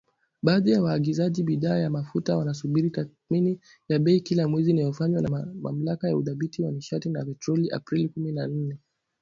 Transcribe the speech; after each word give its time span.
Baadhi 0.43 0.71
ya 0.71 0.81
waagizaji 0.83 1.43
bidhaa 1.43 1.77
ya 1.77 1.89
mafuta 1.89 2.37
wanasubiri 2.37 2.89
tathmini 2.89 3.59
ya 3.89 3.99
bei 3.99 4.21
kila 4.21 4.47
mwezi 4.47 4.71
inayofanywa 4.71 5.21
na 5.21 5.29
Mamlaka 5.61 6.07
ya 6.09 6.17
Udhibiti 6.17 6.61
wa 6.63 6.71
Nishati 6.71 7.09
na 7.09 7.25
Petroli 7.25 7.69
Aprili 7.71 8.09
kumi 8.09 8.31
na 8.31 8.47
nne. 8.47 8.77